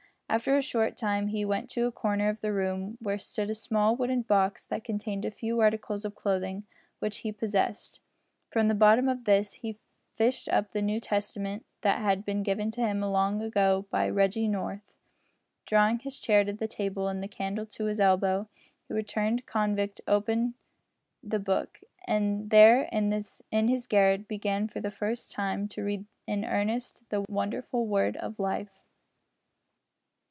[0.33, 3.53] After a short time he went to a corner of the room where stood a
[3.53, 6.63] small wooden box that contained the few articles of clothing
[6.99, 7.99] which he possessed.
[8.49, 9.77] From the bottom of this he
[10.15, 14.47] fished up the New Testament that had been given to him long ago by Reggie
[14.47, 14.93] North.
[15.65, 18.47] Drawing his chair to the table and the candle to his elbow,
[18.87, 20.53] the returned convict opened
[21.21, 26.45] the Book, and there in his garret began for the first time to read in
[26.45, 28.85] earnest the wonderful Word of Life!